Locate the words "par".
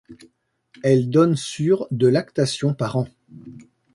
2.73-2.95